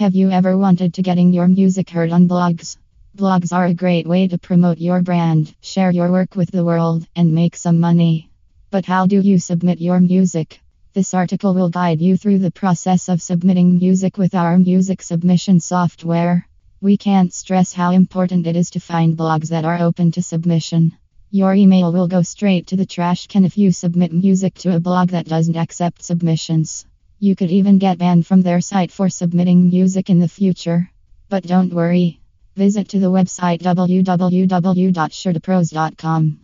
[0.00, 2.78] Have you ever wanted to getting your music heard on blogs?
[3.14, 7.06] Blogs are a great way to promote your brand, share your work with the world,
[7.14, 8.30] and make some money.
[8.70, 10.62] But how do you submit your music?
[10.94, 15.60] This article will guide you through the process of submitting music with our music submission
[15.60, 16.48] software.
[16.80, 20.96] We can't stress how important it is to find blogs that are open to submission.
[21.30, 24.80] Your email will go straight to the trash can if you submit music to a
[24.80, 26.86] blog that doesn't accept submissions.
[27.22, 30.90] You could even get banned from their site for submitting music in the future.
[31.28, 32.18] But don't worry.
[32.56, 36.40] Visit to the website www.sharetopros.com.